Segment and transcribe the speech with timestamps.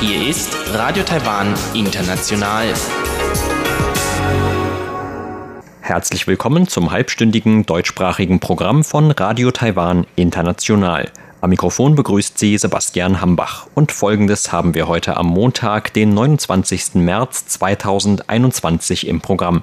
[0.00, 2.74] Hier ist Radio Taiwan International.
[5.80, 11.08] Herzlich willkommen zum halbstündigen deutschsprachigen Programm von Radio Taiwan International.
[11.40, 13.68] Am Mikrofon begrüßt Sie Sebastian Hambach.
[13.76, 16.96] Und folgendes haben wir heute am Montag, den 29.
[16.96, 19.62] März 2021 im Programm.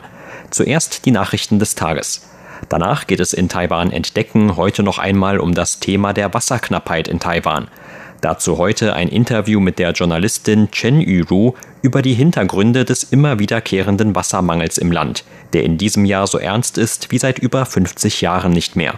[0.52, 2.21] Zuerst die Nachrichten des Tages.
[2.70, 7.19] Danach geht es in Taiwan entdecken heute noch einmal um das Thema der Wasserknappheit in
[7.19, 7.69] Taiwan.
[8.19, 14.15] Dazu heute ein Interview mit der Journalistin Chen Yuru über die Hintergründe des immer wiederkehrenden
[14.15, 15.23] Wassermangels im Land,
[15.54, 18.95] der in diesem Jahr so ernst ist wie seit über 50 Jahren nicht mehr.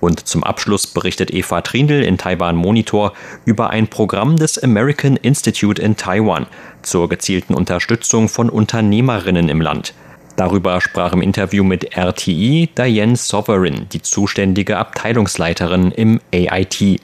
[0.00, 3.12] Und zum Abschluss berichtet Eva Trindl in Taiwan Monitor
[3.44, 6.46] über ein Programm des American Institute in Taiwan
[6.82, 9.94] zur gezielten Unterstützung von Unternehmerinnen im Land.
[10.38, 17.00] Darüber sprach im Interview mit RTI Diane Sovereign, die zuständige Abteilungsleiterin im AIT.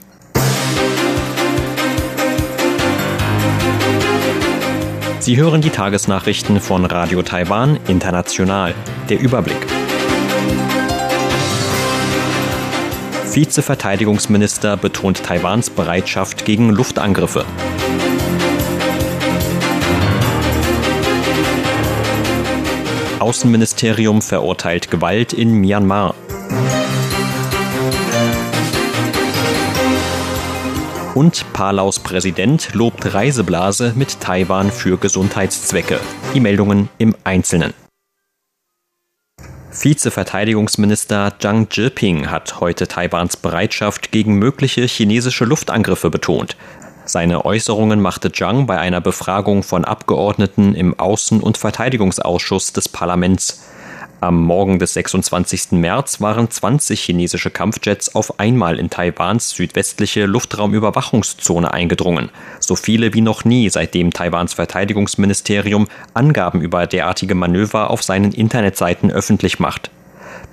[5.19, 8.73] Sie hören die Tagesnachrichten von Radio Taiwan International.
[9.09, 9.57] Der Überblick.
[13.33, 17.43] Vizeverteidigungsminister betont Taiwans Bereitschaft gegen Luftangriffe.
[23.25, 26.13] Außenministerium verurteilt Gewalt in Myanmar.
[31.15, 35.99] Und Palaus Präsident lobt Reiseblase mit Taiwan für Gesundheitszwecke.
[36.35, 37.73] Die Meldungen im Einzelnen.
[39.71, 46.55] Vizeverteidigungsminister Zhang Zhiping hat heute Taiwans Bereitschaft gegen mögliche chinesische Luftangriffe betont.
[47.07, 53.63] Seine Äußerungen machte Zhang bei einer Befragung von Abgeordneten im Außen- und Verteidigungsausschuss des Parlaments.
[54.21, 55.73] Am Morgen des 26.
[55.73, 62.31] März waren 20 chinesische Kampfjets auf einmal in Taiwans südwestliche Luftraumüberwachungszone eingedrungen.
[62.59, 69.11] So viele wie noch nie, seitdem Taiwans Verteidigungsministerium Angaben über derartige Manöver auf seinen Internetseiten
[69.11, 69.91] öffentlich macht.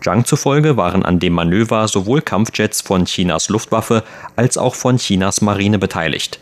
[0.03, 4.03] Zhang zufolge waren an dem Manöver sowohl Kampfjets von Chinas Luftwaffe
[4.37, 6.41] als auch von Chinas Marine beteiligt.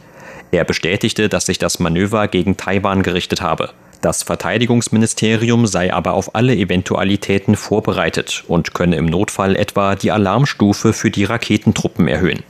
[0.50, 3.70] Er bestätigte, dass sich das Manöver gegen Taiwan gerichtet habe.
[4.00, 10.94] Das Verteidigungsministerium sei aber auf alle Eventualitäten vorbereitet und könne im Notfall etwa die Alarmstufe
[10.94, 12.42] für die Raketentruppen erhöhen.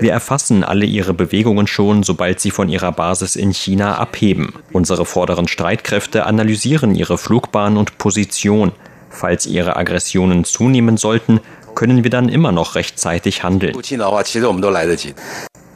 [0.00, 4.52] Wir erfassen alle ihre Bewegungen schon, sobald sie von ihrer Basis in China abheben.
[4.72, 8.70] Unsere vorderen Streitkräfte analysieren ihre Flugbahn und Position.
[9.10, 11.40] Falls ihre Aggressionen zunehmen sollten,
[11.74, 13.74] können wir dann immer noch rechtzeitig handeln.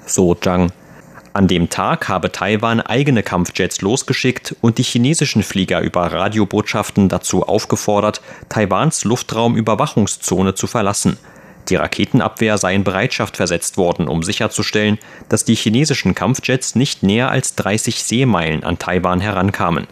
[0.07, 0.71] So Zhang.
[1.33, 7.47] An dem Tag habe Taiwan eigene Kampfjets losgeschickt und die chinesischen Flieger über Radiobotschaften dazu
[7.47, 11.19] aufgefordert, Taiwans Luftraumüberwachungszone zu verlassen.
[11.69, 17.31] Die Raketenabwehr sei in Bereitschaft versetzt worden, um sicherzustellen, dass die chinesischen Kampfjets nicht näher
[17.31, 19.87] als 30 Seemeilen an Taiwan herankamen.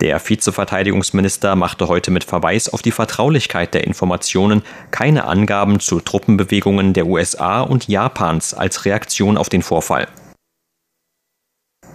[0.00, 6.94] Der Vizeverteidigungsminister machte heute mit Verweis auf die Vertraulichkeit der Informationen keine Angaben zu Truppenbewegungen
[6.94, 10.08] der USA und Japans als Reaktion auf den Vorfall.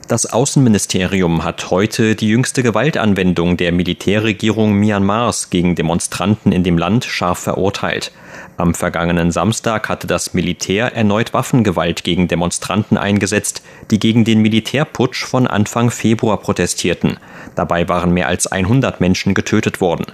[0.08, 7.06] Das Außenministerium hat heute die jüngste Gewaltanwendung der Militärregierung Myanmars gegen Demonstranten in dem Land
[7.06, 8.12] scharf verurteilt.
[8.56, 15.26] Am vergangenen Samstag hatte das Militär erneut Waffengewalt gegen Demonstranten eingesetzt, die gegen den Militärputsch
[15.26, 17.18] von Anfang Februar protestierten.
[17.56, 20.06] Dabei waren mehr als 100 Menschen getötet worden.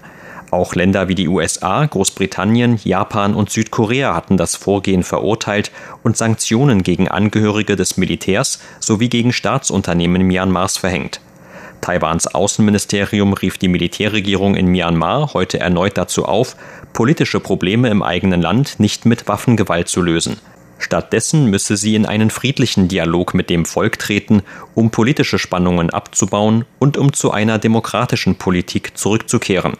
[0.51, 5.71] Auch Länder wie die USA, Großbritannien, Japan und Südkorea hatten das Vorgehen verurteilt
[6.03, 11.21] und Sanktionen gegen Angehörige des Militärs sowie gegen Staatsunternehmen Myanmars verhängt.
[11.79, 16.57] Taiwans Außenministerium rief die Militärregierung in Myanmar heute erneut dazu auf,
[16.91, 20.37] politische Probleme im eigenen Land nicht mit Waffengewalt zu lösen.
[20.79, 24.43] Stattdessen müsse sie in einen friedlichen Dialog mit dem Volk treten,
[24.75, 29.77] um politische Spannungen abzubauen und um zu einer demokratischen Politik zurückzukehren.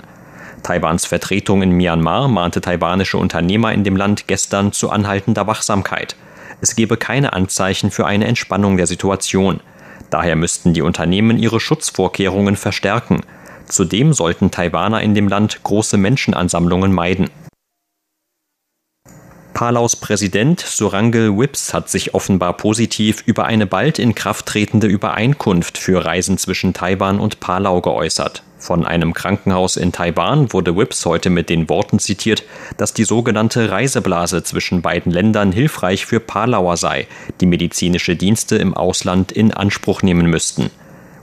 [0.64, 6.16] Taiwans Vertretung in Myanmar mahnte taiwanische Unternehmer in dem Land gestern zu anhaltender Wachsamkeit.
[6.62, 9.62] Es gebe keine Anzeichen für eine Entspannung der Situation.
[10.10, 13.22] Daher müssten die Unternehmen ihre Schutzvorkehrungen verstärken.
[13.66, 17.30] Zudem sollten Taiwaner in dem Land große Menschenansammlungen meiden.
[19.62, 25.78] Palaus Präsident Surangel Whips hat sich offenbar positiv über eine bald in Kraft tretende Übereinkunft
[25.78, 28.42] für Reisen zwischen Taiwan und Palau geäußert.
[28.58, 32.44] Von einem Krankenhaus in Taiwan wurde Whips heute mit den Worten zitiert,
[32.78, 37.06] dass die sogenannte Reiseblase zwischen beiden Ländern hilfreich für Palauer sei,
[37.40, 40.72] die medizinische Dienste im Ausland in Anspruch nehmen müssten.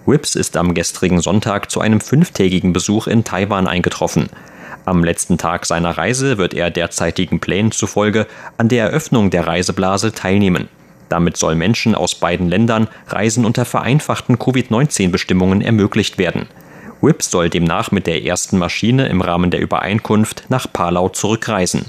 [0.07, 4.29] Whips ist am gestrigen Sonntag zu einem fünftägigen Besuch in Taiwan eingetroffen.
[4.89, 8.27] Am letzten Tag seiner Reise wird er derzeitigen Plänen zufolge
[8.57, 10.71] an der Eröffnung der Reiseblase teilnehmen.
[11.11, 16.47] Damit soll Menschen aus beiden Ländern Reisen unter vereinfachten Covid-19-Bestimmungen ermöglicht werden.
[17.03, 21.85] Whip soll demnach mit der ersten Maschine im Rahmen der Übereinkunft nach Palau zurückreisen.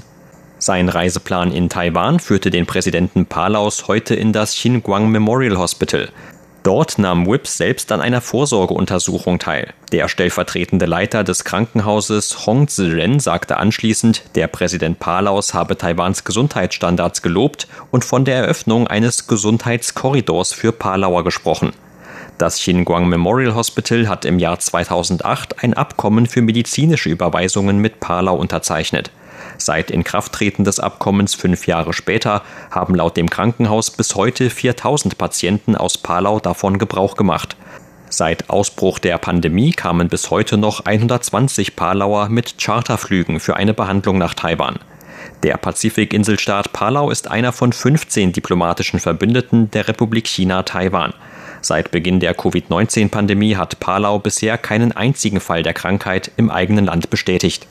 [0.58, 6.10] Sein Reiseplan in Taiwan führte den Präsidenten Palaus heute in das Xinguang Memorial Hospital.
[6.62, 9.72] Dort nahm Whips selbst an einer Vorsorgeuntersuchung teil.
[9.92, 17.22] Der stellvertretende Leiter des Krankenhauses Hong Ziren sagte anschließend, der Präsident Palaus habe Taiwans Gesundheitsstandards
[17.22, 21.72] gelobt und von der Eröffnung eines Gesundheitskorridors für Palauer gesprochen.
[22.36, 28.36] Das Xinguang Memorial Hospital hat im Jahr 2008 ein Abkommen für medizinische Überweisungen mit Palau
[28.36, 29.10] unterzeichnet.
[29.60, 35.76] Seit Inkrafttreten des Abkommens fünf Jahre später haben laut dem Krankenhaus bis heute 4000 Patienten
[35.76, 37.56] aus Palau davon Gebrauch gemacht.
[38.08, 44.16] Seit Ausbruch der Pandemie kamen bis heute noch 120 Palauer mit Charterflügen für eine Behandlung
[44.16, 44.78] nach Taiwan.
[45.42, 51.12] Der Pazifikinselstaat Palau ist einer von 15 diplomatischen Verbündeten der Republik China Taiwan.
[51.60, 57.10] Seit Beginn der Covid-19-Pandemie hat Palau bisher keinen einzigen Fall der Krankheit im eigenen Land
[57.10, 57.66] bestätigt.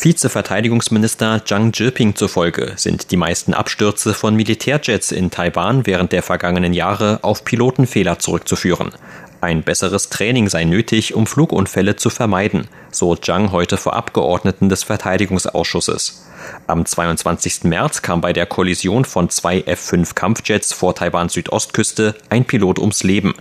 [0.00, 6.72] Vizeverteidigungsminister Zhang Jiping zufolge sind die meisten Abstürze von Militärjets in Taiwan während der vergangenen
[6.72, 8.92] Jahre auf Pilotenfehler zurückzuführen.
[9.40, 14.84] Ein besseres Training sei nötig, um Flugunfälle zu vermeiden, so Zhang heute vor Abgeordneten des
[14.84, 16.28] Verteidigungsausschusses.
[16.68, 17.64] Am 22.
[17.64, 23.02] März kam bei der Kollision von zwei F-5 Kampfjets vor Taiwans Südostküste ein Pilot ums
[23.02, 23.34] Leben.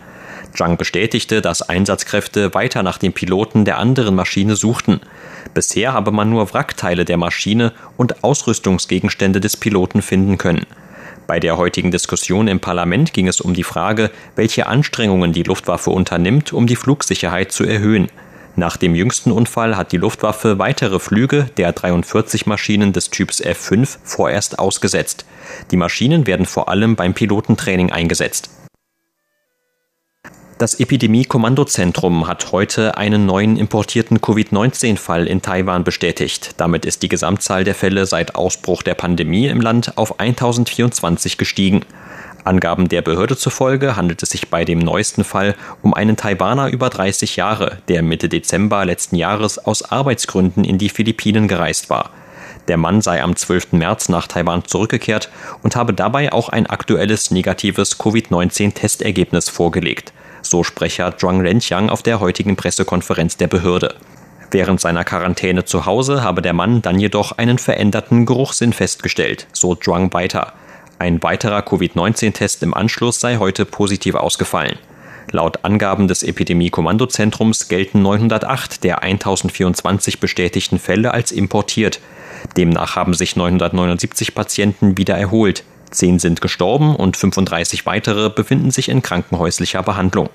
[0.54, 5.02] Zhang bestätigte, dass Einsatzkräfte weiter nach dem Piloten der anderen Maschine suchten.
[5.54, 10.66] Bisher habe man nur Wrackteile der Maschine und Ausrüstungsgegenstände des Piloten finden können.
[11.28, 15.90] Bei der heutigen Diskussion im Parlament ging es um die Frage, welche Anstrengungen die Luftwaffe
[15.90, 18.08] unternimmt, um die Flugsicherheit zu erhöhen.
[18.56, 23.98] Nach dem jüngsten Unfall hat die Luftwaffe weitere Flüge der 43 Maschinen des Typs F5
[24.04, 25.26] vorerst ausgesetzt.
[25.70, 28.50] Die Maschinen werden vor allem beim Pilotentraining eingesetzt.
[30.58, 36.56] Das Epidemie-Kommandozentrum hat heute einen neuen importierten Covid-19-Fall in Taiwan bestätigt.
[36.58, 41.82] Damit ist die Gesamtzahl der Fälle seit Ausbruch der Pandemie im Land auf 1024 gestiegen.
[42.44, 46.90] Angaben der Behörde zufolge handelt es sich bei dem neuesten Fall um einen Taiwaner über
[46.90, 52.10] 30 Jahre, der Mitte Dezember letzten Jahres aus Arbeitsgründen in die Philippinen gereist war.
[52.68, 53.74] Der Mann sei am 12.
[53.74, 55.30] März nach Taiwan zurückgekehrt
[55.62, 60.14] und habe dabei auch ein aktuelles negatives Covid-19-Testergebnis vorgelegt
[60.50, 63.96] so Sprecher Zhuang Renqiang auf der heutigen Pressekonferenz der Behörde.
[64.52, 69.76] Während seiner Quarantäne zu Hause habe der Mann dann jedoch einen veränderten Geruchssinn festgestellt, so
[69.76, 70.54] Zhuang weiter.
[71.00, 74.78] Ein weiterer Covid-19-Test im Anschluss sei heute positiv ausgefallen.
[75.32, 82.00] Laut Angaben des Epidemie-Kommandozentrums gelten 908 der 1024 bestätigten Fälle als importiert.
[82.56, 85.64] Demnach haben sich 979 Patienten wieder erholt.
[85.98, 90.30] Zehn sind gestorben und 35 weitere befinden sich in krankenhäuslicher Behandlung.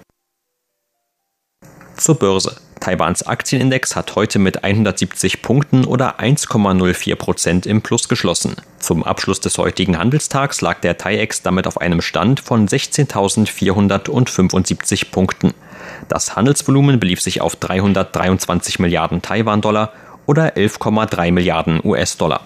[1.96, 2.56] Zur Börse.
[2.80, 8.56] Taiwans Aktienindex hat heute mit 170 Punkten oder 1,04 Prozent im Plus geschlossen.
[8.80, 15.54] Zum Abschluss des heutigen Handelstags lag der TAIEX damit auf einem Stand von 16.475 Punkten.
[16.08, 19.92] Das Handelsvolumen belief sich auf 323 Milliarden Taiwan-Dollar
[20.26, 22.40] oder 11,3 Milliarden US-Dollar.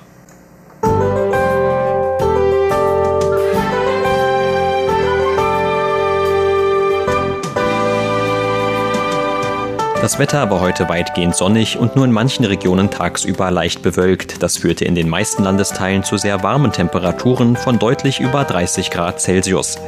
[10.07, 14.41] Das Wetter war heute weitgehend sonnig und nur in manchen Regionen tagsüber leicht bewölkt.
[14.41, 19.21] Das führte in den meisten Landesteilen zu sehr warmen Temperaturen von deutlich über 30 Grad
[19.21, 19.81] Celsius.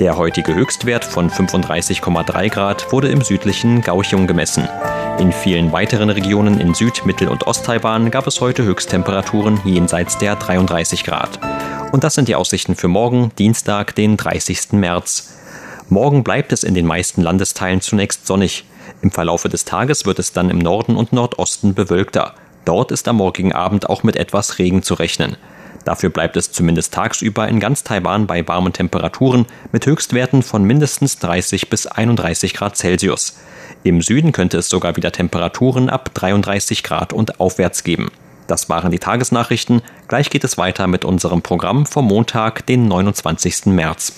[0.00, 4.66] Der heutige Höchstwert von 35,3 Grad wurde im südlichen Gauchung gemessen.
[5.18, 10.36] In vielen weiteren Regionen in Süd-, Mittel- und Osttaiwan gab es heute Höchsttemperaturen jenseits der
[10.36, 11.38] 33 Grad.
[11.92, 14.72] Und das sind die Aussichten für morgen, Dienstag, den 30.
[14.72, 15.34] März.
[15.90, 18.64] Morgen bleibt es in den meisten Landesteilen zunächst sonnig.
[19.02, 22.34] Im Verlaufe des Tages wird es dann im Norden und Nordosten bewölkter.
[22.64, 25.36] Dort ist am morgigen Abend auch mit etwas Regen zu rechnen.
[25.84, 31.20] Dafür bleibt es zumindest tagsüber in ganz Taiwan bei warmen Temperaturen mit Höchstwerten von mindestens
[31.20, 33.38] 30 bis 31 Grad Celsius.
[33.84, 38.10] Im Süden könnte es sogar wieder Temperaturen ab 33 Grad und aufwärts geben.
[38.48, 39.82] Das waren die Tagesnachrichten.
[40.08, 43.66] Gleich geht es weiter mit unserem Programm vom Montag, den 29.
[43.66, 44.12] März.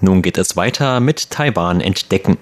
[0.00, 2.38] Nun geht es weiter mit Taiwan entdecken.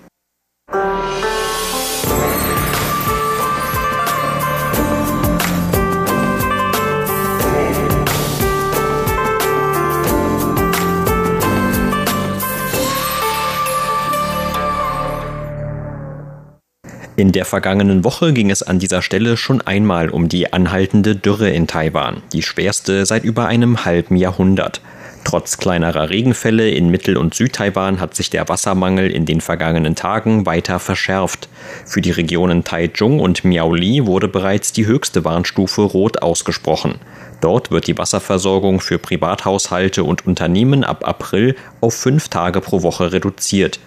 [17.17, 21.49] In der vergangenen Woche ging es an dieser Stelle schon einmal um die anhaltende Dürre
[21.49, 24.81] in Taiwan, die schwerste seit über einem halben Jahrhundert.
[25.25, 30.45] Trotz kleinerer Regenfälle in Mittel- und Südtaiwan hat sich der Wassermangel in den vergangenen Tagen
[30.45, 31.49] weiter verschärft.
[31.87, 36.97] Für die Regionen Taichung und Miaoli wurde bereits die höchste Warnstufe rot ausgesprochen.
[37.41, 43.13] Dort wird die Wasserversorgung für Privathaushalte und Unternehmen ab April auf fünf Tage pro Woche
[43.13, 43.81] reduziert.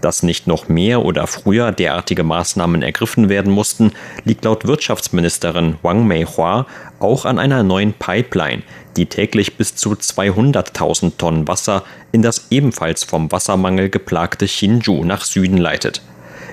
[0.00, 3.92] Dass nicht noch mehr oder früher derartige Maßnahmen ergriffen werden mussten,
[4.24, 6.66] liegt laut Wirtschaftsministerin Wang Meihua
[7.00, 8.62] auch an einer neuen Pipeline,
[8.96, 15.24] die täglich bis zu 200.000 Tonnen Wasser in das ebenfalls vom Wassermangel geplagte Hsinchu nach
[15.24, 16.02] Süden leitet.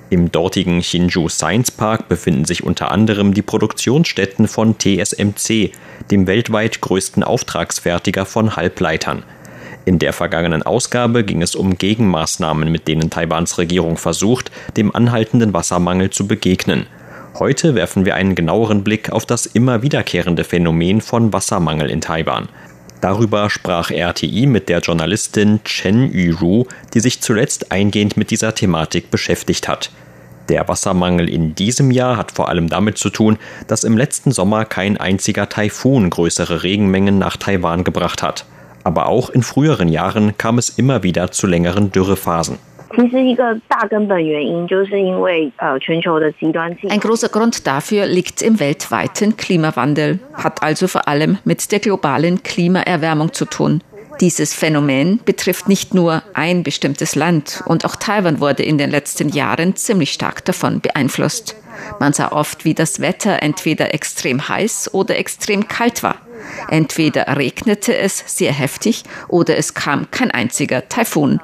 [0.09, 5.71] Im dortigen Hsinchu Science Park befinden sich unter anderem die Produktionsstätten von TSMC,
[6.11, 9.23] dem weltweit größten Auftragsfertiger von Halbleitern.
[9.83, 15.53] In der vergangenen Ausgabe ging es um Gegenmaßnahmen, mit denen Taiwans Regierung versucht, dem anhaltenden
[15.53, 16.87] Wassermangel zu begegnen.
[17.39, 22.49] Heute werfen wir einen genaueren Blick auf das immer wiederkehrende Phänomen von Wassermangel in Taiwan.
[23.01, 29.11] Darüber sprach RTI mit der Journalistin Chen Yuru, die sich zuletzt eingehend mit dieser Thematik
[29.11, 29.91] beschäftigt hat.
[30.49, 34.65] Der Wassermangel in diesem Jahr hat vor allem damit zu tun, dass im letzten Sommer
[34.65, 38.45] kein einziger Taifun größere Regenmengen nach Taiwan gebracht hat
[38.87, 42.57] aber auch in früheren Jahren kam es immer wieder zu längeren Dürrephasen.
[46.89, 52.43] Ein großer Grund dafür liegt im weltweiten Klimawandel, hat also vor allem mit der globalen
[52.43, 53.81] Klimaerwärmung zu tun.
[54.19, 59.29] Dieses Phänomen betrifft nicht nur ein bestimmtes Land und auch Taiwan wurde in den letzten
[59.29, 61.55] Jahren ziemlich stark davon beeinflusst.
[61.99, 66.15] Man sah oft, wie das Wetter entweder extrem heiß oder extrem kalt war.
[66.69, 71.39] Entweder regnete es sehr heftig oder es kam kein einziger Taifun.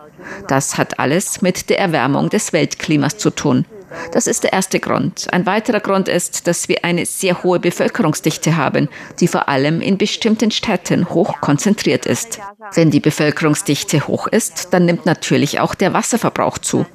[0.48, 3.66] Das hat alles mit der Erwärmung des Weltklimas zu tun.
[4.12, 5.28] Das ist der erste Grund.
[5.32, 8.90] Ein weiterer Grund ist, dass wir eine sehr hohe Bevölkerungsdichte haben,
[9.20, 12.40] die vor allem in bestimmten Städten hoch konzentriert ist.
[12.74, 16.86] Wenn die Bevölkerungsdichte hoch ist, dann nimmt natürlich auch der Wasserverbrauch zu.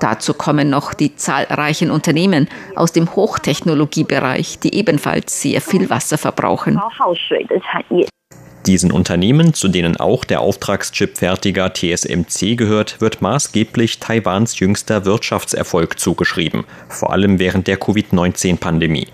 [0.00, 6.80] Dazu kommen noch die zahlreichen Unternehmen aus dem Hochtechnologiebereich, die ebenfalls sehr viel Wasser verbrauchen.
[8.66, 16.64] Diesen Unternehmen, zu denen auch der Auftragschipfertiger TSMC gehört, wird maßgeblich Taiwans jüngster Wirtschaftserfolg zugeschrieben,
[16.88, 19.08] vor allem während der Covid-19-Pandemie.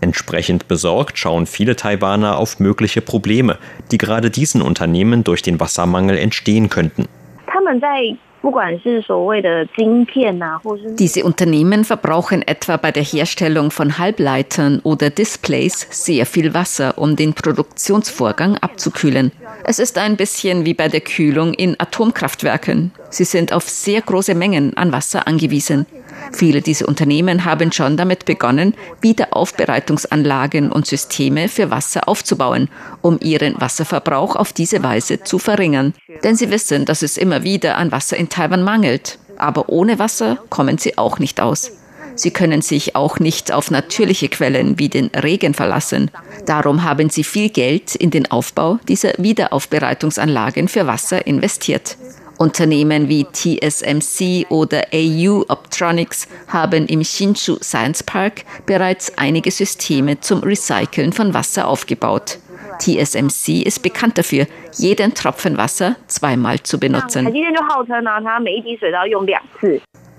[0.00, 3.58] Entsprechend besorgt schauen viele Taiwaner auf mögliche Probleme,
[3.90, 7.06] die gerade diesen Unternehmen durch den Wassermangel entstehen könnten.
[10.98, 17.16] Diese Unternehmen verbrauchen etwa bei der Herstellung von Halbleitern oder Displays sehr viel Wasser, um
[17.16, 19.32] den Produktionsvorgang abzukühlen.
[19.64, 22.92] Es ist ein bisschen wie bei der Kühlung in Atomkraftwerken.
[23.08, 25.86] Sie sind auf sehr große Mengen an Wasser angewiesen.
[26.32, 32.68] Viele dieser Unternehmen haben schon damit begonnen, Wiederaufbereitungsanlagen und Systeme für Wasser aufzubauen,
[33.02, 35.94] um ihren Wasserverbrauch auf diese Weise zu verringern.
[36.22, 39.18] Denn sie wissen, dass es immer wieder an Wasser in Taiwan mangelt.
[39.36, 41.72] Aber ohne Wasser kommen sie auch nicht aus.
[42.16, 46.10] Sie können sich auch nicht auf natürliche Quellen wie den Regen verlassen.
[46.46, 51.96] Darum haben sie viel Geld in den Aufbau dieser Wiederaufbereitungsanlagen für Wasser investiert.
[52.38, 60.40] Unternehmen wie TSMC oder AU Optronics haben im Hsinchu Science Park bereits einige Systeme zum
[60.40, 62.38] Recyceln von Wasser aufgebaut.
[62.78, 67.26] TSMC ist bekannt dafür, jeden Tropfen Wasser zweimal zu benutzen.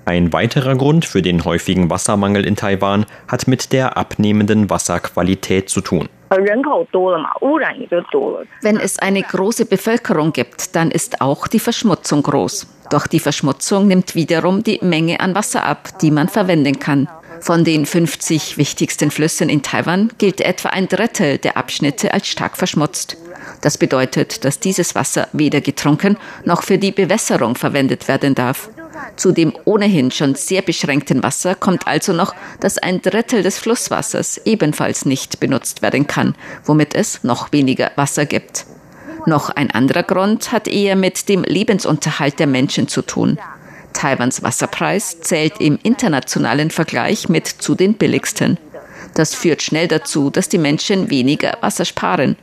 [0.05, 5.81] Ein weiterer Grund für den häufigen Wassermangel in Taiwan hat mit der abnehmenden Wasserqualität zu
[5.81, 6.07] tun.
[8.62, 12.67] Wenn es eine große Bevölkerung gibt, dann ist auch die Verschmutzung groß.
[12.91, 17.09] Doch die Verschmutzung nimmt wiederum die Menge an Wasser ab, die man verwenden kann.
[17.41, 22.57] Von den 50 wichtigsten Flüssen in Taiwan gilt etwa ein Drittel der Abschnitte als stark
[22.57, 23.17] verschmutzt.
[23.62, 28.69] Das bedeutet, dass dieses Wasser weder getrunken noch für die Bewässerung verwendet werden darf.
[29.16, 34.42] Zu dem ohnehin schon sehr beschränkten Wasser kommt also noch, dass ein Drittel des Flusswassers
[34.46, 38.66] ebenfalls nicht benutzt werden kann, womit es noch weniger Wasser gibt.
[39.25, 43.40] Noch ein anderer Grund hat eher mit dem Lebensunterhalt der Menschen zu tun.
[43.94, 48.60] Taiwans Wasserpreis zählt im internationalen Vergleich mit zu den billigsten.
[49.16, 52.36] Das führt schnell dazu, dass die Menschen weniger Wasser sparen.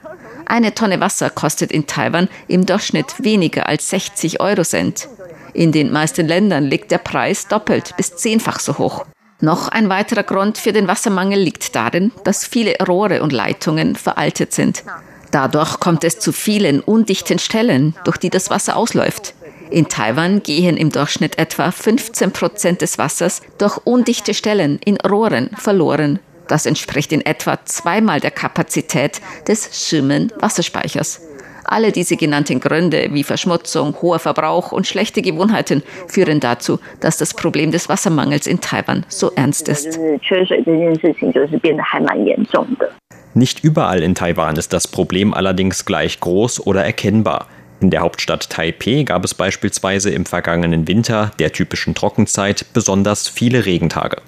[0.46, 5.08] Eine Tonne Wasser kostet in Taiwan im Durchschnitt weniger als 60 Euro Cent.
[5.54, 9.04] In den meisten Ländern liegt der Preis doppelt bis zehnfach so hoch.
[9.40, 14.52] Noch ein weiterer Grund für den Wassermangel liegt darin, dass viele Rohre und Leitungen veraltet
[14.52, 14.84] sind.
[15.32, 19.34] Dadurch kommt es zu vielen undichten Stellen, durch die das Wasser ausläuft.
[19.70, 25.50] In Taiwan gehen im Durchschnitt etwa 15 Prozent des Wassers durch undichte Stellen in Rohren
[25.56, 26.18] verloren.
[26.46, 31.20] Das entspricht in etwa zweimal der Kapazität des Schimmen Wasserspeichers.
[31.64, 37.34] Alle diese genannten Gründe wie Verschmutzung, hoher Verbrauch und schlechte Gewohnheiten führen dazu, dass das
[37.34, 39.98] Problem des Wassermangels in Taiwan so ernst ist.
[43.34, 47.46] Nicht überall in Taiwan ist das Problem allerdings gleich groß oder erkennbar.
[47.80, 53.66] In der Hauptstadt Taipeh gab es beispielsweise im vergangenen Winter, der typischen Trockenzeit, besonders viele
[53.66, 54.18] Regentage.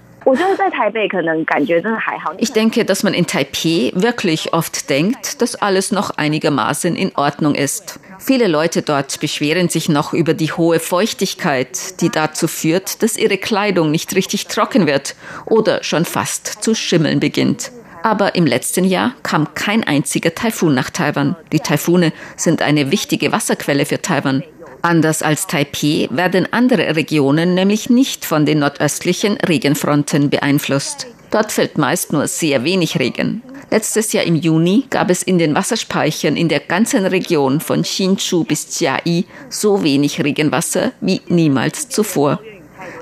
[2.38, 7.54] Ich denke, dass man in Taipei wirklich oft denkt, dass alles noch einigermaßen in Ordnung
[7.54, 8.00] ist.
[8.18, 13.36] Viele Leute dort beschweren sich noch über die hohe Feuchtigkeit, die dazu führt, dass ihre
[13.36, 15.14] Kleidung nicht richtig trocken wird
[15.46, 17.70] oder schon fast zu schimmeln beginnt.
[18.02, 21.36] Aber im letzten Jahr kam kein einziger Taifun nach Taiwan.
[21.52, 24.42] Die Taifune sind eine wichtige Wasserquelle für Taiwan.
[24.84, 31.06] Anders als Taipei werden andere Regionen nämlich nicht von den nordöstlichen Regenfronten beeinflusst.
[31.30, 33.42] Dort fällt meist nur sehr wenig Regen.
[33.70, 38.44] Letztes Jahr im Juni gab es in den Wasserspeichern in der ganzen Region von Hsinchu
[38.44, 42.40] bis Chiayi so wenig Regenwasser wie niemals zuvor.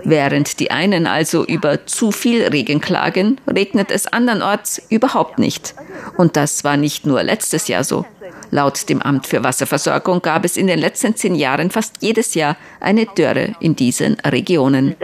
[0.04, 5.75] Während die einen also über zu viel Regen klagen, regnet es andernorts überhaupt nicht.
[6.16, 8.04] Und das war nicht nur letztes Jahr so.
[8.50, 12.56] Laut dem Amt für Wasserversorgung gab es in den letzten zehn Jahren fast jedes Jahr
[12.80, 14.97] eine Dürre in diesen Regionen.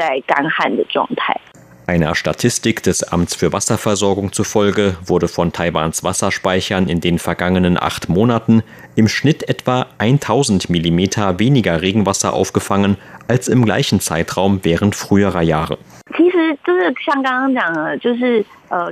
[1.88, 8.10] Einer Statistik des Amts für Wasserversorgung zufolge wurde von Taiwans Wasserspeichern in den vergangenen acht
[8.10, 8.62] Monaten
[8.94, 15.78] im Schnitt etwa 1000 Millimeter weniger Regenwasser aufgefangen als im gleichen Zeitraum während früherer Jahre.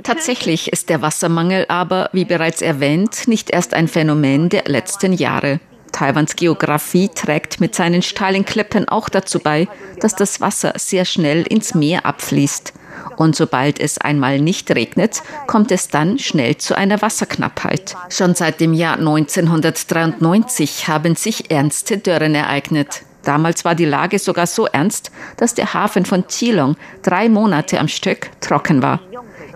[0.01, 5.59] Tatsächlich ist der Wassermangel aber, wie bereits erwähnt, nicht erst ein Phänomen der letzten Jahre.
[5.91, 9.67] Taiwans Geografie trägt mit seinen steilen Klippen auch dazu bei,
[9.99, 12.73] dass das Wasser sehr schnell ins Meer abfließt.
[13.15, 17.95] Und sobald es einmal nicht regnet, kommt es dann schnell zu einer Wasserknappheit.
[18.09, 23.03] Schon seit dem Jahr 1993 haben sich ernste Dürren ereignet.
[23.23, 27.89] Damals war die Lage sogar so ernst, dass der Hafen von Chilong drei Monate am
[27.89, 29.01] Stück trocken war.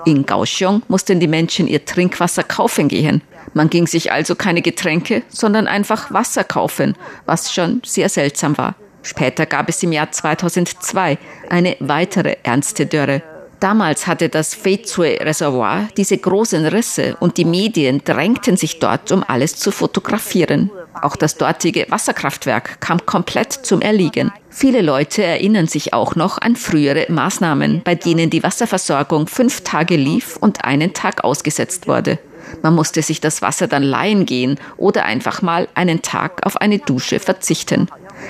[0.06, 3.22] In Kaohsiung mussten die Menschen ihr Trinkwasser kaufen gehen.
[3.54, 8.76] Man ging sich also keine Getränke, sondern einfach Wasser kaufen, was schon sehr seltsam war.
[9.04, 11.18] Später gab es im Jahr 2002
[11.50, 13.24] eine weitere ernste Dürre.
[13.62, 19.56] Damals hatte das Feizue-Reservoir diese großen Risse und die Medien drängten sich dort, um alles
[19.56, 20.72] zu fotografieren.
[21.00, 24.32] Auch das dortige Wasserkraftwerk kam komplett zum Erliegen.
[24.50, 29.96] Viele Leute erinnern sich auch noch an frühere Maßnahmen, bei denen die Wasserversorgung fünf Tage
[29.96, 32.18] lief und einen Tag ausgesetzt wurde.
[32.64, 36.80] Man musste sich das Wasser dann leihen gehen oder einfach mal einen Tag auf eine
[36.80, 37.90] Dusche verzichten.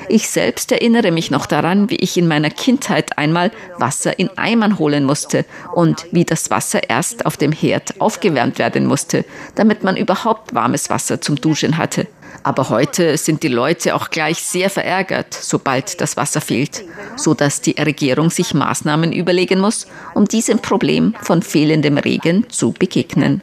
[0.10, 4.80] Ich selbst erinnere mich noch daran, wie ich in meiner Kindheit einmal Wasser in Eimern
[4.80, 9.25] holen musste und wie das Wasser erst auf dem Herd aufgewärmt werden musste,
[9.56, 12.08] damit man überhaupt warmes Wasser zum Duschen hatte.
[12.43, 16.84] Aber heute sind die Leute auch gleich sehr verärgert, sobald das Wasser fehlt,
[17.15, 22.71] so dass die Regierung sich Maßnahmen überlegen muss, um diesem Problem von fehlendem Regen zu
[22.71, 23.41] begegnen.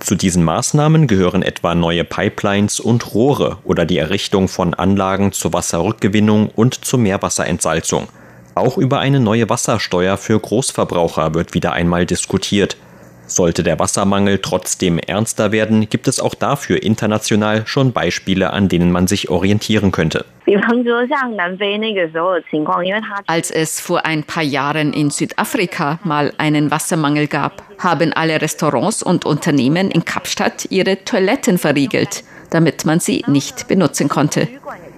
[0.00, 5.52] Zu diesen Maßnahmen gehören etwa neue Pipelines und Rohre oder die Errichtung von Anlagen zur
[5.52, 8.06] Wasserrückgewinnung und zur Meerwasserentsalzung.
[8.54, 12.76] Auch über eine neue Wassersteuer für Großverbraucher wird wieder einmal diskutiert.
[13.28, 18.90] Sollte der Wassermangel trotzdem ernster werden, gibt es auch dafür international schon Beispiele, an denen
[18.90, 20.24] man sich orientieren könnte.
[23.26, 29.02] Als es vor ein paar Jahren in Südafrika mal einen Wassermangel gab, haben alle Restaurants
[29.02, 34.48] und Unternehmen in Kapstadt ihre Toiletten verriegelt, damit man sie nicht benutzen konnte.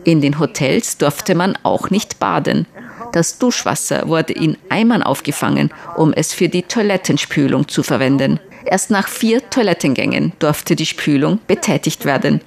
[0.05, 2.67] In den Hotels durfte man auch nicht baden.
[3.13, 8.39] Das Duschwasser wurde in Eimern aufgefangen, um es für die Toilettenspülung zu verwenden.
[8.65, 12.41] Erst nach vier Toilettengängen durfte die Spülung betätigt werden.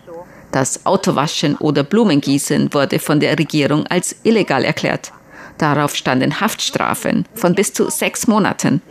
[0.52, 5.12] Das Autowaschen oder Blumengießen wurde von der Regierung als illegal erklärt.
[5.58, 8.82] Darauf standen Haftstrafen von bis zu sechs Monaten.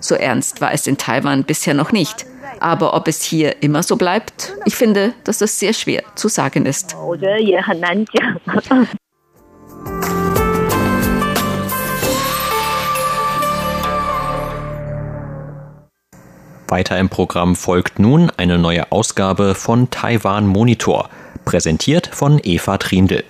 [0.00, 2.26] So ernst war es in Taiwan bisher noch nicht.
[2.60, 6.66] Aber ob es hier immer so bleibt, ich finde, dass das sehr schwer zu sagen
[6.66, 6.96] ist.
[16.72, 21.10] Weiter im Programm folgt nun eine neue Ausgabe von Taiwan Monitor,
[21.44, 23.24] präsentiert von Eva Trindl.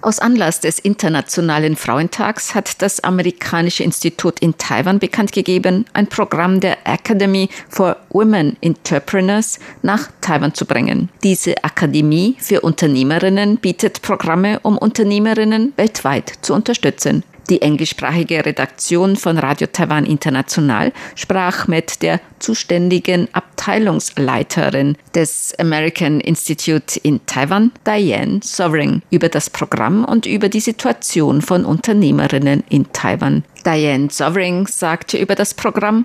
[0.00, 6.60] Aus Anlass des Internationalen Frauentags hat das amerikanische Institut in Taiwan bekannt gegeben, ein Programm
[6.60, 11.08] der Academy for Women Entrepreneurs nach Taiwan zu bringen.
[11.24, 17.24] Diese Akademie für Unternehmerinnen bietet Programme, um Unternehmerinnen weltweit zu unterstützen.
[17.50, 27.00] Die englischsprachige Redaktion von Radio Taiwan International sprach mit der zuständigen Abteilungsleiterin des American Institute
[27.02, 33.44] in Taiwan, Diane Sovereign, über das Programm und über die Situation von Unternehmerinnen in Taiwan.
[33.64, 36.04] Diane Sovereign sagte über das Programm,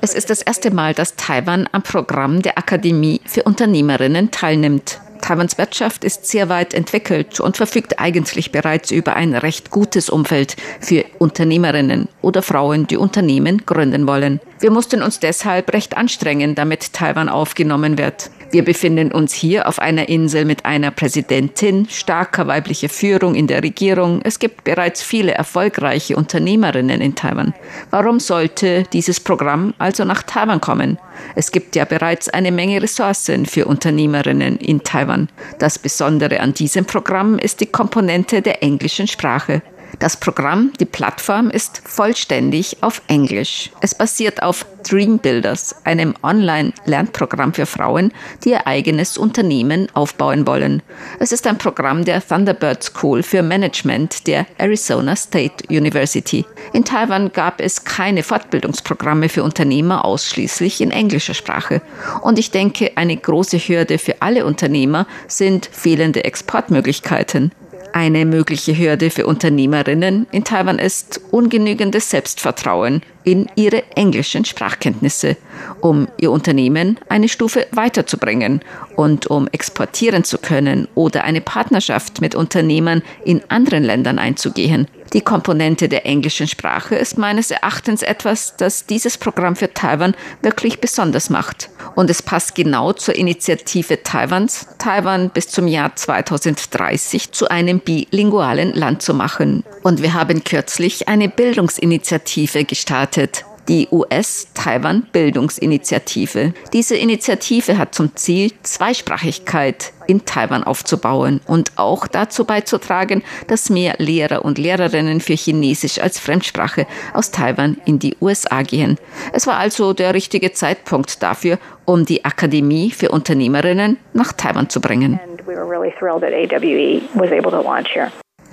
[0.00, 5.00] es ist das erste Mal, dass Taiwan am Programm der Akademie für Unternehmerinnen teilnimmt.
[5.28, 10.56] Taiwans Wirtschaft ist sehr weit entwickelt und verfügt eigentlich bereits über ein recht gutes Umfeld
[10.80, 14.40] für Unternehmerinnen oder Frauen, die Unternehmen gründen wollen.
[14.60, 18.30] Wir mussten uns deshalb recht anstrengen, damit Taiwan aufgenommen wird.
[18.50, 23.62] Wir befinden uns hier auf einer Insel mit einer Präsidentin, starker weiblicher Führung in der
[23.62, 24.20] Regierung.
[24.24, 27.54] Es gibt bereits viele erfolgreiche Unternehmerinnen in Taiwan.
[27.90, 30.98] Warum sollte dieses Programm also nach Taiwan kommen?
[31.36, 35.28] Es gibt ja bereits eine Menge Ressourcen für Unternehmerinnen in Taiwan.
[35.58, 39.62] Das Besondere an diesem Programm ist die Komponente der englischen Sprache.
[39.98, 43.70] Das Programm, die Plattform ist vollständig auf Englisch.
[43.80, 48.12] Es basiert auf Dream Builders, einem Online-Lernprogramm für Frauen,
[48.44, 50.82] die ihr eigenes Unternehmen aufbauen wollen.
[51.18, 56.46] Es ist ein Programm der Thunderbird School für Management der Arizona State University.
[56.72, 61.82] In Taiwan gab es keine Fortbildungsprogramme für Unternehmer ausschließlich in englischer Sprache.
[62.22, 67.50] Und ich denke, eine große Hürde für alle Unternehmer sind fehlende Exportmöglichkeiten.
[67.98, 75.36] Eine mögliche Hürde für Unternehmerinnen in Taiwan ist ungenügendes Selbstvertrauen in ihre englischen Sprachkenntnisse,
[75.80, 78.60] um ihr Unternehmen eine Stufe weiterzubringen
[78.94, 84.86] und um exportieren zu können oder eine Partnerschaft mit Unternehmern in anderen Ländern einzugehen.
[85.12, 90.80] Die Komponente der englischen Sprache ist meines Erachtens etwas, das dieses Programm für Taiwan wirklich
[90.80, 91.70] besonders macht.
[91.94, 98.74] Und es passt genau zur Initiative Taiwans, Taiwan bis zum Jahr 2030 zu einem bilingualen
[98.74, 99.64] Land zu machen.
[99.82, 106.54] Und wir haben kürzlich eine Bildungsinitiative gestartet die US-Taiwan-Bildungsinitiative.
[106.72, 113.96] Diese Initiative hat zum Ziel, Zweisprachigkeit in Taiwan aufzubauen und auch dazu beizutragen, dass mehr
[113.98, 118.96] Lehrer und Lehrerinnen für Chinesisch als Fremdsprache aus Taiwan in die USA gehen.
[119.32, 124.80] Es war also der richtige Zeitpunkt dafür, um die Akademie für Unternehmerinnen nach Taiwan zu
[124.80, 125.20] bringen.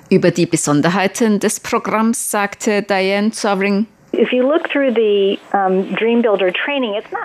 [0.08, 3.88] Über die Besonderheiten des Programms sagte Diane Sovereign,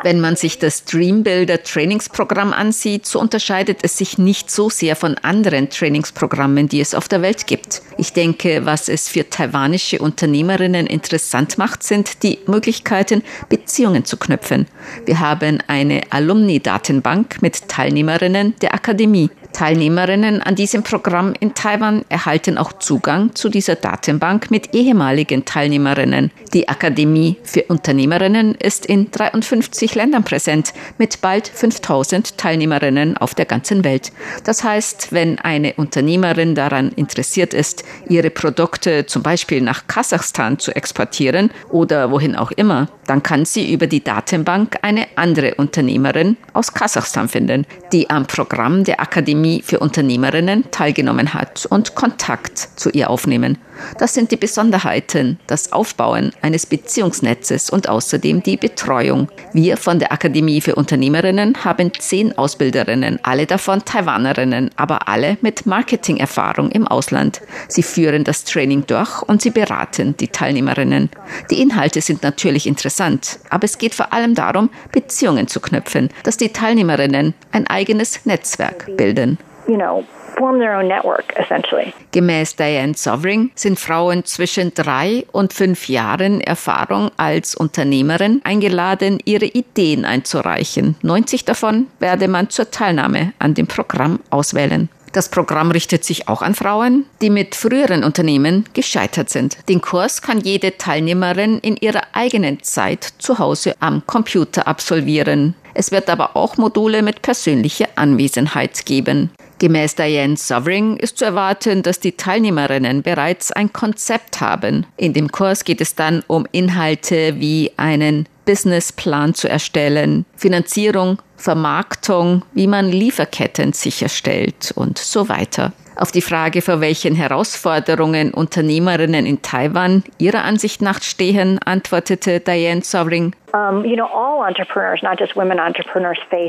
[0.03, 5.15] wenn man sich das Dreambuilder Trainingsprogramm ansieht, so unterscheidet es sich nicht so sehr von
[5.21, 7.81] anderen Trainingsprogrammen, die es auf der Welt gibt.
[7.97, 14.67] Ich denke, was es für taiwanische Unternehmerinnen interessant macht, sind die Möglichkeiten, Beziehungen zu knüpfen.
[15.05, 19.29] Wir haben eine Alumni-Datenbank mit Teilnehmerinnen der Akademie.
[19.53, 26.31] Teilnehmerinnen an diesem Programm in Taiwan erhalten auch Zugang zu dieser Datenbank mit ehemaligen Teilnehmerinnen.
[26.53, 33.45] Die Akademie für Unternehmerinnen ist in 53 Ländern präsent, mit bald 5000 Teilnehmerinnen auf der
[33.45, 34.11] ganzen Welt.
[34.43, 40.75] Das heißt, wenn eine Unternehmerin daran interessiert ist, ihre Produkte zum Beispiel nach Kasachstan zu
[40.75, 46.73] exportieren oder wohin auch immer, dann kann sie über die Datenbank eine andere Unternehmerin aus
[46.73, 52.91] Kasachstan finden, die am Programm der Akademie Akademie für Unternehmerinnen teilgenommen hat und Kontakt zu
[52.91, 53.57] ihr aufnehmen.
[53.97, 59.29] Das sind die Besonderheiten, das Aufbauen eines Beziehungsnetzes und außerdem die Betreuung.
[59.53, 65.65] Wir von der Akademie für Unternehmerinnen haben zehn Ausbilderinnen, alle davon Taiwanerinnen, aber alle mit
[65.65, 67.41] Marketingerfahrung im Ausland.
[67.67, 71.09] Sie führen das Training durch und sie beraten die Teilnehmerinnen.
[71.49, 76.37] Die Inhalte sind natürlich interessant, aber es geht vor allem darum, Beziehungen zu knüpfen, dass
[76.37, 79.37] die Teilnehmerinnen ein eigenes Netzwerk bilden.
[79.67, 80.03] You know,
[80.41, 81.93] form their own network, essentially.
[82.11, 89.45] Gemäß Diane Sovereign sind Frauen zwischen drei und fünf Jahren Erfahrung als Unternehmerin eingeladen, ihre
[89.45, 90.95] Ideen einzureichen.
[91.03, 94.89] 90 davon werde man zur Teilnahme an dem Programm auswählen.
[95.13, 99.57] Das Programm richtet sich auch an Frauen, die mit früheren Unternehmen gescheitert sind.
[99.67, 105.53] Den Kurs kann jede Teilnehmerin in ihrer eigenen Zeit zu Hause am Computer absolvieren.
[105.73, 109.31] Es wird aber auch Module mit persönlicher Anwesenheit geben.
[109.61, 114.87] Gemäß Diane Sovereign ist zu erwarten, dass die Teilnehmerinnen bereits ein Konzept haben.
[114.97, 122.41] In dem Kurs geht es dann um Inhalte wie einen Businessplan zu erstellen, Finanzierung, Vermarktung,
[122.53, 125.73] wie man Lieferketten sicherstellt und so weiter.
[125.95, 132.81] Auf die Frage, vor welchen Herausforderungen Unternehmerinnen in Taiwan ihrer Ansicht nach stehen, antwortete Diane
[132.83, 133.35] Sovering,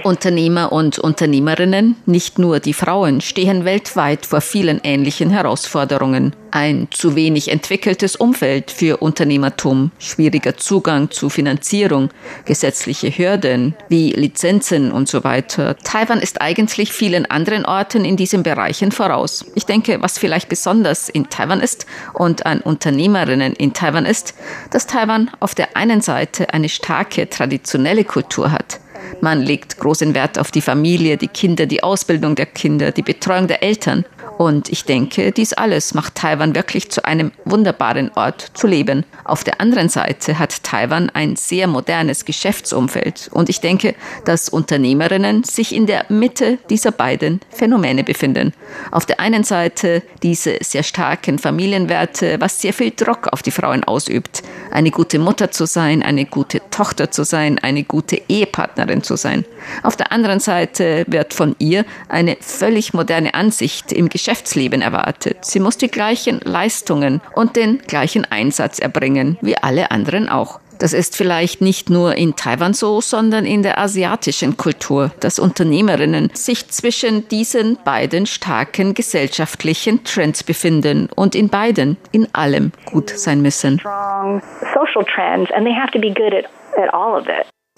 [0.04, 6.36] Unternehmer und Unternehmerinnen, nicht nur die Frauen, stehen weltweit vor vielen ähnlichen Herausforderungen.
[6.54, 12.10] Ein zu wenig entwickeltes Umfeld für Unternehmertum, schwieriger Zugang zu Finanzierung,
[12.44, 15.76] gesetzliche Hürden wie Lizenzen und so weiter.
[15.82, 19.50] Taiwan ist eigentlich vielen anderen Orten in diesen Bereichen voraus.
[19.54, 24.34] Ich denke, was vielleicht besonders in Taiwan ist und an Unternehmerinnen in Taiwan ist,
[24.70, 28.78] dass Taiwan auf der einen Seite eine starke starke traditionelle Kultur hat.
[29.22, 33.46] Man legt großen Wert auf die Familie, die Kinder, die Ausbildung der Kinder, die Betreuung
[33.46, 34.05] der Eltern.
[34.38, 39.05] Und ich denke, dies alles macht Taiwan wirklich zu einem wunderbaren Ort zu leben.
[39.24, 43.31] Auf der anderen Seite hat Taiwan ein sehr modernes Geschäftsumfeld.
[43.33, 48.52] Und ich denke, dass Unternehmerinnen sich in der Mitte dieser beiden Phänomene befinden.
[48.90, 53.85] Auf der einen Seite diese sehr starken Familienwerte, was sehr viel Druck auf die Frauen
[53.85, 54.42] ausübt.
[54.72, 59.44] Eine gute Mutter zu sein, eine gute Tochter zu sein, eine gute Ehepartnerin zu sein.
[59.85, 65.44] Auf der anderen Seite wird von ihr eine völlig moderne Ansicht im Geschäft Geschäftsleben erwartet.
[65.44, 70.58] Sie muss die gleichen Leistungen und den gleichen Einsatz erbringen wie alle anderen auch.
[70.83, 76.31] Das ist vielleicht nicht nur in Taiwan so, sondern in der asiatischen Kultur, dass Unternehmerinnen
[76.35, 83.42] sich zwischen diesen beiden starken gesellschaftlichen Trends befinden und in beiden, in allem gut sein
[83.42, 83.81] müssen.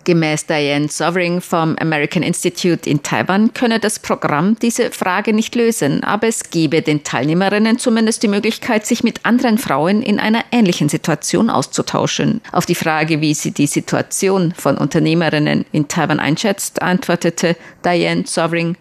[0.05, 6.05] Gemäß Diane Sovering vom American Institute in Taiwan könne das Programm diese Frage nicht lösen,
[6.05, 10.91] aber es gebe den Teilnehmerinnen zumindest die Möglichkeit, sich mit anderen Frauen in einer ähnlichen
[10.91, 12.43] Situation auszutauschen.
[12.53, 18.77] Auf die Frage, wie sie die Situation von Unternehmerinnen in Taiwan einschätzt, antwortete Diane Sovering,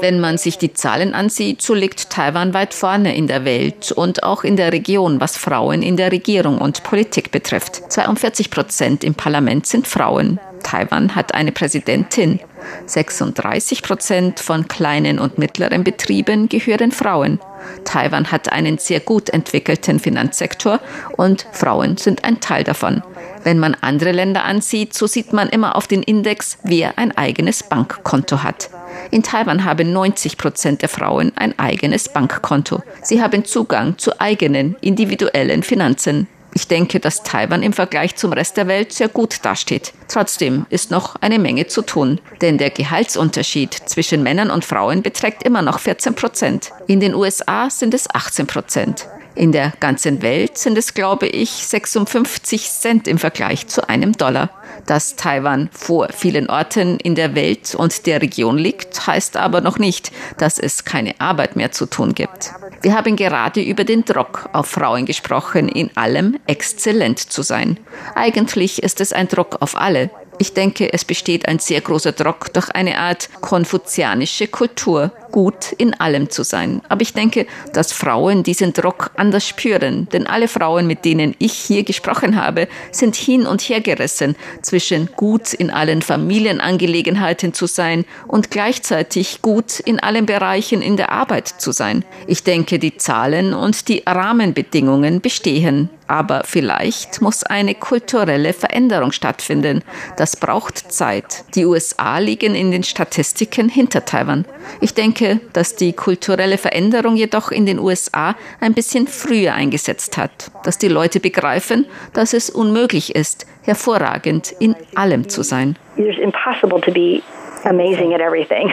[0.00, 4.22] wenn man sich die Zahlen ansieht, so liegt Taiwan weit vorne in der Welt und
[4.22, 7.92] auch in der Region, was Frauen in der Regierung und Politik betrifft.
[7.92, 10.40] 42 Prozent im Parlament sind Frauen.
[10.64, 12.40] Taiwan hat eine Präsidentin.
[12.86, 17.38] 36 Prozent von kleinen und mittleren Betrieben gehören Frauen.
[17.84, 20.80] Taiwan hat einen sehr gut entwickelten Finanzsektor
[21.16, 23.02] und Frauen sind ein Teil davon.
[23.42, 27.62] Wenn man andere Länder ansieht, so sieht man immer auf den Index, wer ein eigenes
[27.62, 28.70] Bankkonto hat.
[29.10, 32.82] In Taiwan haben 90 Prozent der Frauen ein eigenes Bankkonto.
[33.02, 36.26] Sie haben Zugang zu eigenen individuellen Finanzen.
[36.56, 39.92] Ich denke, dass Taiwan im Vergleich zum Rest der Welt sehr gut dasteht.
[40.06, 45.42] Trotzdem ist noch eine Menge zu tun, denn der Gehaltsunterschied zwischen Männern und Frauen beträgt
[45.42, 46.70] immer noch 14 Prozent.
[46.86, 49.08] In den USA sind es 18 Prozent.
[49.36, 54.50] In der ganzen Welt sind es, glaube ich, 56 Cent im Vergleich zu einem Dollar.
[54.86, 59.78] Dass Taiwan vor vielen Orten in der Welt und der Region liegt, heißt aber noch
[59.78, 62.52] nicht, dass es keine Arbeit mehr zu tun gibt.
[62.82, 67.78] Wir haben gerade über den Druck auf Frauen gesprochen, in allem exzellent zu sein.
[68.14, 72.52] Eigentlich ist es ein Druck auf alle, ich denke, es besteht ein sehr großer Druck
[72.52, 76.80] durch eine Art konfuzianische Kultur, gut in allem zu sein.
[76.88, 81.54] Aber ich denke, dass Frauen diesen Druck anders spüren, denn alle Frauen, mit denen ich
[81.54, 88.04] hier gesprochen habe, sind hin und her gerissen zwischen gut in allen Familienangelegenheiten zu sein
[88.28, 92.04] und gleichzeitig gut in allen Bereichen in der Arbeit zu sein.
[92.28, 95.90] Ich denke, die Zahlen und die Rahmenbedingungen bestehen.
[96.06, 99.82] Aber vielleicht muss eine kulturelle Veränderung stattfinden.
[100.16, 101.44] Das braucht Zeit.
[101.54, 104.44] Die USA liegen in den Statistiken hinter Taiwan.
[104.80, 104.92] Ich
[105.24, 110.50] denke, dass die kulturelle Veränderung jedoch in den USA ein bisschen früher eingesetzt hat.
[110.64, 115.76] Dass die Leute begreifen, dass es unmöglich ist, hervorragend in allem zu sein.
[115.96, 117.22] It's impossible to be
[117.64, 118.72] amazing at everything.